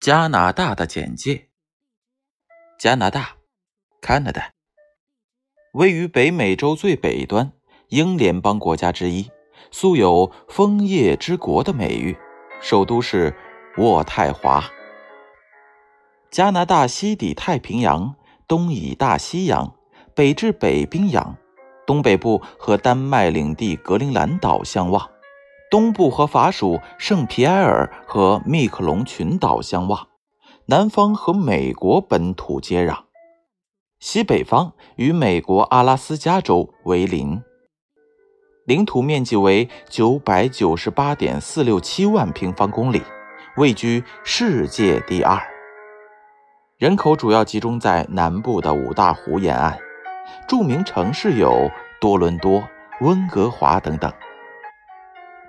[0.00, 1.48] 加拿大的简介：
[2.78, 3.36] 加拿大
[4.00, 4.44] （Canada）
[5.74, 7.52] 位于北美洲最北端，
[7.88, 9.30] 英联邦国家之一，
[9.70, 12.16] 素有“枫叶之国”的美誉。
[12.62, 13.36] 首都是
[13.76, 14.64] 渥太华。
[16.30, 18.14] 加拿大西抵太平洋，
[18.48, 19.76] 东倚大西洋，
[20.14, 21.36] 北至北冰洋，
[21.86, 25.10] 东北部和丹麦领地格陵兰岛相望。
[25.70, 30.08] 东部和法属圣皮埃尔和密克隆群岛相望，
[30.66, 33.04] 南方和美国本土接壤，
[34.00, 37.40] 西北方与美国阿拉斯加州为邻，
[38.66, 43.00] 领土面积为九百九十八点四六七万平方公里，
[43.56, 45.40] 位居世界第二。
[46.78, 49.78] 人口主要集中在南部的五大湖沿岸，
[50.48, 52.60] 著名城市有多伦多、
[53.02, 54.12] 温哥华等等。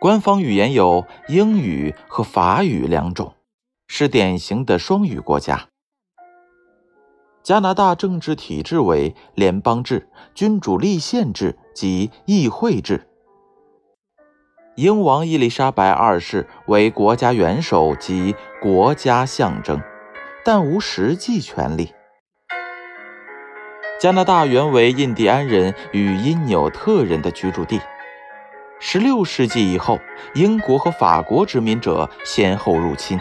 [0.00, 3.34] 官方语言有英语和法语两种，
[3.88, 5.66] 是典型的双语国家。
[7.42, 13.08] 加拿大政治体制为联邦制、君主立宪制及议会制。
[14.76, 19.82] 英王伊丽莎白二世为国家元首及国家象征，
[20.44, 21.92] 但无实际权利。
[23.98, 27.80] 加拿大原为印第安人与因纽特人的居住地。
[28.80, 29.98] 十六世纪以后，
[30.34, 33.18] 英国和法国殖民者先后入侵。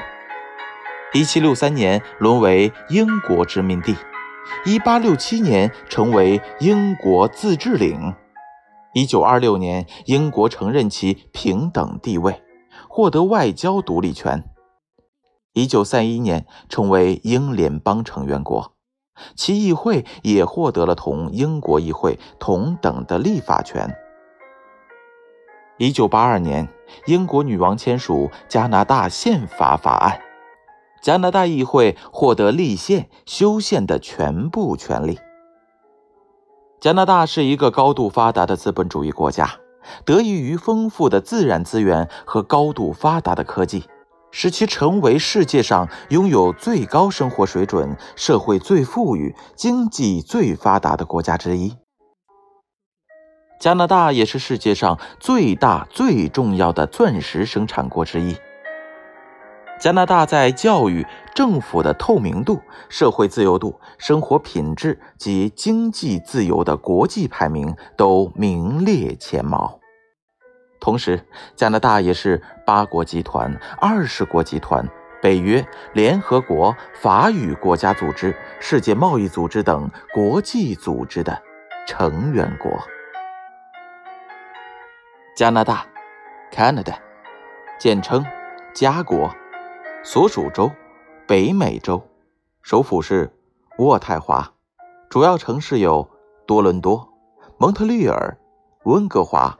[1.14, 3.96] 一七六三年沦为英国殖民地，
[4.66, 8.14] 一八六七年成为英国自治领，
[8.94, 12.44] 一九二六年英国承认其平等地位，
[12.88, 14.44] 获得外交独立权。
[15.54, 18.74] 一九三一年成为英联邦成员国，
[19.36, 23.98] 其议会也获得了同英国议会同等的立法权。
[25.78, 26.68] 一九八二年，
[27.06, 30.20] 英国女王签署加拿大宪法法案，
[31.04, 35.20] 加拿大议会获得立宪、修宪的全部权利。
[36.80, 39.60] 加拿大是一个高度发达的资本主义国家，
[40.04, 43.84] 得益于丰富的自然资源和高度发达的科技，
[44.32, 51.76] 使其成为世界上拥有最高生活水准、社会最富裕、经济最发达的国家之一。
[53.60, 58.36] 加拿大也是世界上最大、最重要的钻石生产国之一。
[59.80, 69.80] 加拿大在教育、政府的透明度、社会自由度、生活品质及经济自由的国际排名都名列前茅。
[70.80, 74.88] 同时，加拿大也是八国集团、二十国集团、
[75.22, 75.64] 北约、
[75.94, 81.40] 联合国、法语国家组织、世界贸易组织等国际组织的
[81.88, 82.72] 成员国。
[85.38, 85.86] 加拿大
[86.52, 86.96] （Canada），
[87.78, 88.26] 简称
[88.74, 89.30] 加国，
[90.02, 90.72] 所属州
[91.28, 92.02] 北美洲，
[92.64, 93.32] 首府是
[93.78, 94.52] 渥太华，
[95.12, 96.10] 主要城市有
[96.48, 97.08] 多伦多、
[97.60, 98.36] 蒙特利尔、
[98.86, 99.56] 温哥华、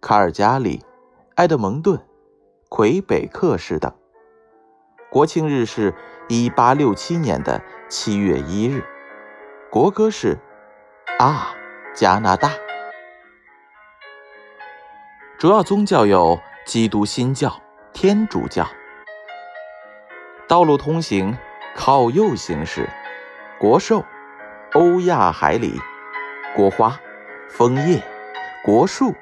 [0.00, 0.82] 卡尔加里、
[1.34, 2.00] 埃德蒙顿、
[2.70, 3.92] 魁北克市等。
[5.10, 5.94] 国庆日是
[6.30, 7.60] 一八六七年的
[7.90, 8.82] 七月一日，
[9.70, 10.38] 国歌是
[11.18, 11.54] 啊，
[11.94, 12.50] 加拿大。
[15.38, 17.62] 主要宗教有基督新教、
[17.92, 18.66] 天主教。
[20.48, 21.38] 道路通行
[21.76, 22.90] 靠右行驶。
[23.60, 24.04] 国兽
[24.74, 25.80] 欧亚海狸。
[26.56, 26.98] 国花
[27.48, 28.02] 枫叶。
[28.64, 29.14] 国树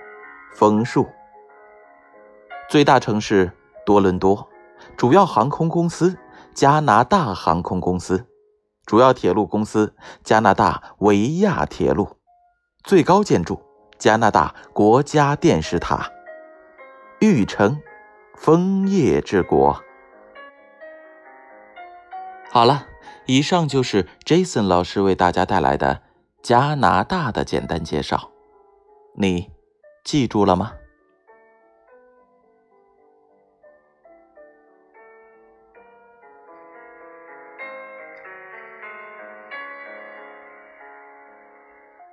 [0.55, 1.07] 枫树。
[2.71, 3.53] 最大城市
[3.85, 4.49] 多伦多。
[4.97, 6.17] 主要航空公司
[6.55, 8.27] 加拿大航空公司。
[8.87, 9.95] 主要铁路公司
[10.25, 12.17] 加拿大维亚铁路。
[12.83, 13.66] 最高建筑。
[13.99, 16.11] 加拿大国家电视塔，
[17.21, 17.81] 誉称
[18.37, 19.83] “枫叶之国”。
[22.51, 22.87] 好了，
[23.27, 26.03] 以上就是 Jason 老师为大家带来的
[26.43, 28.31] 加拿大的简单介绍，
[29.15, 29.51] 你
[30.05, 30.73] 记住了吗？